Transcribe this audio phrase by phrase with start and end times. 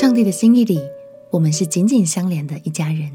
[0.00, 0.80] 上帝的心意里，
[1.28, 3.10] 我们是紧紧相连的一家人。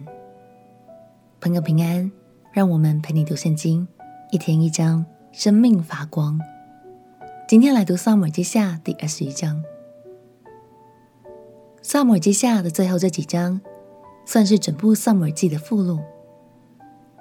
[1.40, 2.12] 朋友平安，
[2.52, 3.88] 让我们陪你读圣经，
[4.32, 6.38] 一天一章，生命发光。
[7.48, 9.64] 今天来读撒母耳记下第二十一章。
[11.82, 13.62] 撒母耳记下的最后这几章，
[14.26, 16.02] 算是整部撒母耳记的附录，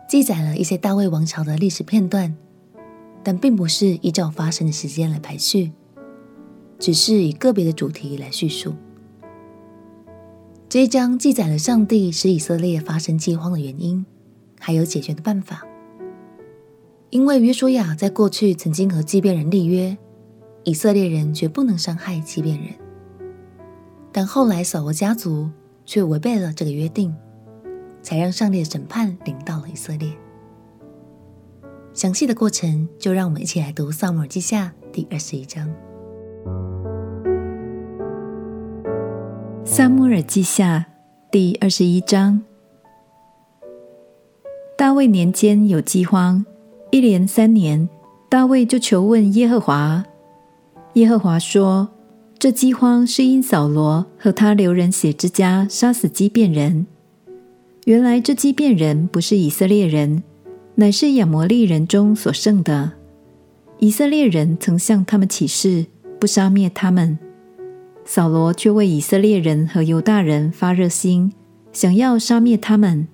[0.08, 2.36] 记载了一些大卫王朝的历史片段，
[3.22, 5.70] 但并不是依照发生的时间来排序，
[6.80, 8.74] 只是以个别的主题来叙述。
[10.72, 14.06] 这一章记载了上帝使以色列发生饥荒的原因，
[14.58, 15.62] 还有解决的办法。
[17.10, 19.94] 因为约书亚在过去曾经和基遍人立约，
[20.64, 22.72] 以色列人绝不能伤害基遍人。
[24.12, 25.50] 但后来扫罗家族
[25.84, 27.14] 却违背了这个约定，
[28.00, 30.10] 才让上帝的审判临到了以色列。
[31.92, 35.70] 详细的过程，就让我们一起来读《撒母耳记下》第二十一章。
[39.74, 40.84] 撒母耳记下
[41.30, 42.42] 第二十一章。
[44.76, 46.44] 大卫年间有饥荒，
[46.90, 47.88] 一连三年，
[48.28, 50.04] 大卫就求问耶和华。
[50.92, 51.88] 耶和华说
[52.38, 56.86] ：“这饥荒是因扫罗和他流人血之家杀死基变人。
[57.86, 60.22] 原来这基变人不是以色列人，
[60.74, 62.92] 乃是亚摩利人中所剩的。
[63.78, 65.86] 以色列人曾向他们起誓，
[66.20, 67.18] 不杀灭他们。”
[68.04, 71.32] 扫罗却为以色列人和犹大人发热心，
[71.72, 73.06] 想要杀灭他们。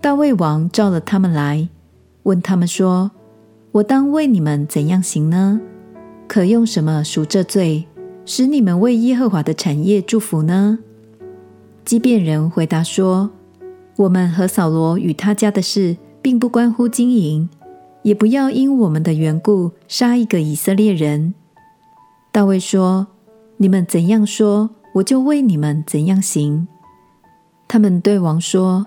[0.00, 1.68] 大卫王召了他们来，
[2.24, 3.12] 问他们说
[3.72, 5.60] ：“我当为你们怎样行呢？
[6.26, 7.86] 可用什么赎这罪，
[8.26, 10.80] 使你们为耶和华的产业祝福呢？”
[11.84, 13.30] 基遍人回答说
[13.96, 17.48] ：“我们和扫罗与他家的事，并不关乎经营，
[18.02, 21.34] 也不要因我们的缘故杀一个以色列人。”
[22.32, 23.06] 大卫说。
[23.62, 26.66] 你们怎样说，我就为你们怎样行。
[27.68, 28.84] 他们对王说：“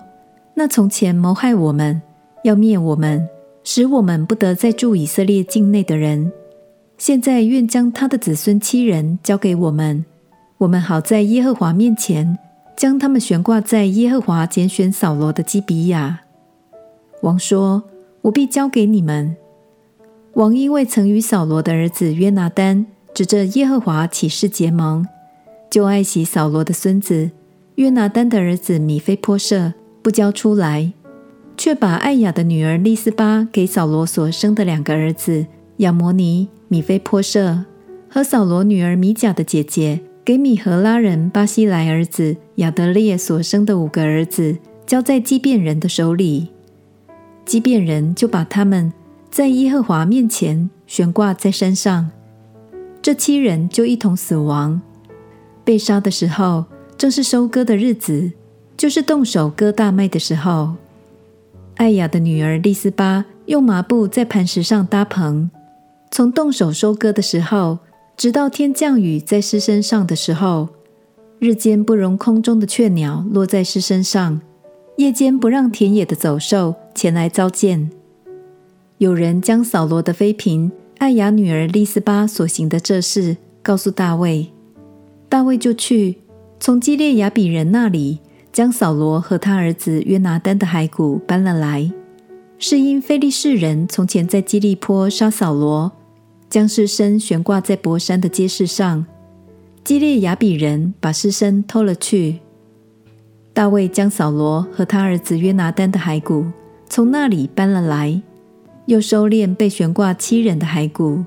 [0.52, 2.02] 那从前谋害我们、
[2.44, 3.26] 要灭我们、
[3.64, 6.30] 使我们不得再住以色列境内的人，
[6.98, 10.04] 现在愿将他的子孙七人交给我们，
[10.58, 12.36] 我们好在耶和华面前
[12.76, 16.20] 将他们悬挂在耶和华拣选扫罗的基比亚。”
[17.24, 17.82] 王说
[18.20, 19.34] ：“我必交给你们。”
[20.36, 22.84] 王因为曾与扫罗的儿子约拿单。
[23.16, 25.06] 指着耶和华起誓结盟，
[25.70, 27.30] 就爱惜扫罗的孙子
[27.76, 29.72] 约拿单的儿子米非波设，
[30.02, 30.92] 不交出来，
[31.56, 35.46] 却把爱雅的女儿利斯巴给扫罗所生的两个儿子
[35.78, 37.64] 亚摩尼、米非波设，
[38.10, 46.48] 和扫罗女儿米甲的姐姐给米荷拉人巴西莱儿子亚得列所生的五个儿子，交在基遍人的手里。
[47.46, 48.92] 基遍人就把他们
[49.30, 52.10] 在耶和华面前悬挂在山上。
[53.06, 54.82] 这七人就一同死亡，
[55.62, 56.64] 被杀的时候
[56.98, 58.32] 正是收割的日子，
[58.76, 60.74] 就是动手割大麦的时候。
[61.76, 65.48] 艾雅的女儿利斯巴用麻布在磐石上搭棚，
[66.10, 67.78] 从动手收割的时候，
[68.16, 70.70] 直到天降雨在狮身上的时候，
[71.38, 74.40] 日间不容空中的雀鸟落在狮身上，
[74.96, 77.88] 夜间不让田野的走兽前来糟践。
[78.98, 80.72] 有人将扫罗的妃嫔。
[80.98, 84.50] 爱雅女儿利斯巴所行的这事，告诉大卫，
[85.28, 86.16] 大卫就去
[86.58, 88.20] 从基列雅比人那里
[88.50, 91.92] 将扫罗和他儿子约拿单的骸骨搬了来，
[92.58, 95.92] 是因非利士人从前在基利波杀扫罗，
[96.48, 99.04] 将尸身悬挂在伯山的街市上，
[99.84, 102.40] 基列雅比人把尸身偷了去。
[103.52, 106.46] 大卫将扫罗和他儿子约拿单的骸骨
[106.88, 108.22] 从那里搬了来。
[108.86, 111.24] 又收敛被悬挂七人的骸骨，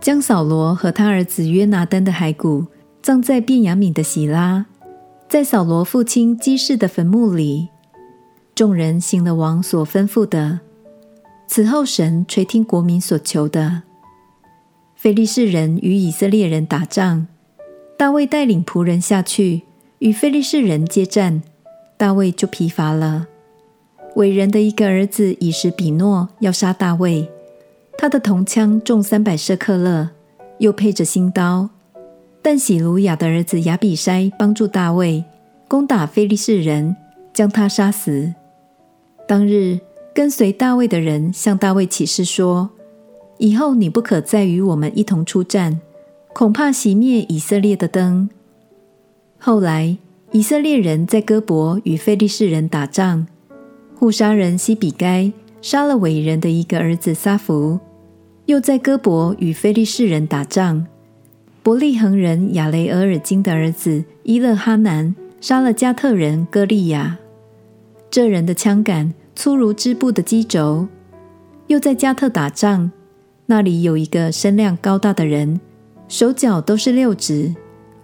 [0.00, 2.66] 将扫罗和他儿子约拿单的骸骨
[3.00, 4.66] 葬在便雅悯的喜拉，
[5.28, 7.68] 在扫罗父亲基士的坟墓里。
[8.54, 10.60] 众人行了王所吩咐的。
[11.46, 13.82] 此后，神垂听国民所求的。
[14.96, 17.28] 非利士人与以色列人打仗，
[17.96, 19.62] 大卫带领仆人下去
[20.00, 21.42] 与非利士人接战，
[21.96, 23.28] 大卫就疲乏了。
[24.18, 27.30] 伟人的一个儿子以实比诺要杀大卫，
[27.96, 30.10] 他的铜枪重三百舍克勒，
[30.58, 31.70] 又配着新刀。
[32.42, 35.24] 但喜鲁雅的儿子亚比筛帮助大卫
[35.68, 36.96] 攻打非利士人，
[37.32, 38.34] 将他杀死。
[39.28, 39.78] 当日
[40.12, 42.70] 跟随大卫的人向大卫起誓说
[43.38, 45.80] ：“以后你不可再与我们一同出战，
[46.32, 48.28] 恐怕熄灭以色列的灯。”
[49.38, 49.96] 后来
[50.32, 53.28] 以色列人在哥伯与非利士人打仗。
[53.98, 57.80] 户沙人西比该杀了伟人的一个儿子撒弗，
[58.46, 60.86] 又在哥伯与非利士人打仗。
[61.64, 67.18] 伯利恒人亚雷俄尔金的儿子伊勒哈南杀了加特人歌利亚，
[68.08, 70.86] 这人的枪杆粗如织布的机轴。
[71.66, 72.92] 又在加特打仗，
[73.46, 75.60] 那里有一个身量高大的人，
[76.06, 77.52] 手脚都是六指，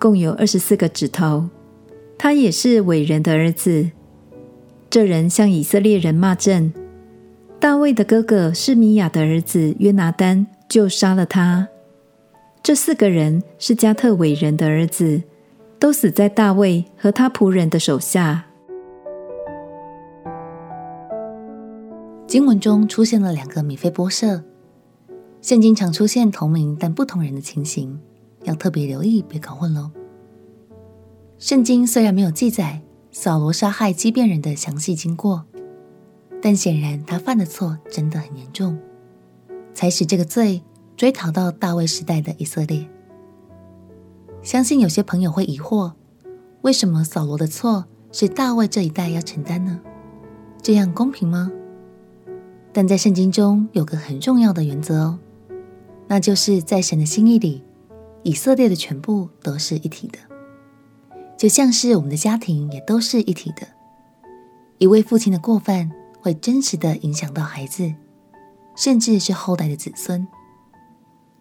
[0.00, 1.48] 共有二十四个指头。
[2.18, 3.92] 他也是伟人的儿子。
[4.94, 6.72] 这人向以色列人骂阵，
[7.58, 11.66] 大卫的哥哥是米亚的儿子约拿单就杀了他。
[12.62, 15.20] 这四个人是加特伟人的儿子，
[15.80, 18.44] 都死在大卫和他仆人的手下。
[22.28, 24.44] 经文中出现了两个米非波设，
[25.42, 27.98] 圣经常出现同名但不同人的情形，
[28.44, 29.90] 要特别留意，别搞混喽。
[31.40, 32.80] 圣经虽然没有记载
[33.24, 35.46] 扫罗杀害基遍人的详细经过，
[36.42, 38.78] 但显然他犯的错真的很严重，
[39.72, 40.62] 才使这个罪
[40.94, 42.86] 追讨到大卫时代的以色列。
[44.42, 45.94] 相信有些朋友会疑惑，
[46.60, 49.80] 为什么扫罗的错是大卫这一代要承担呢？
[50.60, 51.50] 这样公平吗？
[52.74, 55.18] 但在圣经中有个很重要的原则哦，
[56.08, 57.64] 那就是在神的心意里，
[58.22, 60.18] 以色列的全部都是一体的，
[61.36, 63.66] 就像是我们的家庭也都是一体的。
[64.78, 65.90] 一位父亲的过犯
[66.20, 67.94] 会真实的影响到孩子，
[68.76, 70.26] 甚至是后代的子孙。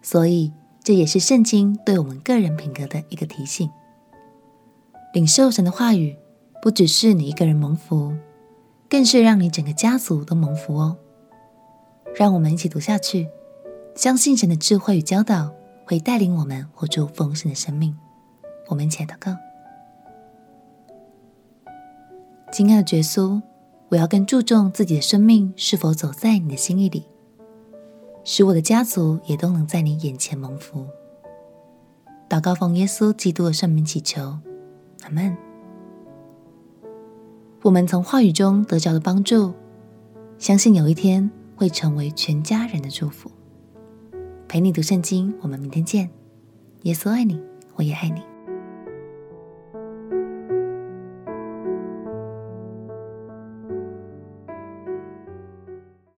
[0.02, 0.52] 所以
[0.82, 3.70] 这也是圣经对我们个人品格的一个提醒。
[5.12, 6.16] 领受神的话语，
[6.60, 8.12] 不只是你一个人蒙福，
[8.88, 10.96] 更是让你整个家族都蒙福哦。
[12.14, 13.28] 让我们一起读下去，
[13.94, 15.52] 相信神的智慧与教导
[15.84, 17.96] 会带领我们活出丰盛的生命。
[18.68, 19.36] 我们一起来祷告。
[22.54, 23.42] 亲爱的耶稣，
[23.88, 27.02] 我要更注重自己的生命是否走在你的心意里，
[28.22, 30.86] 使我的家族也都能在你眼前蒙福。
[32.28, 34.38] 祷告奉耶稣基督的圣名祈求，
[35.02, 35.36] 阿门。
[37.62, 39.52] 我们从话语中得着的帮助，
[40.38, 43.28] 相信有一天，会成为全家人的祝福。
[44.46, 46.08] 陪你读圣经，我们明天见。
[46.82, 47.42] 耶稣爱你，
[47.74, 48.22] 我也爱你。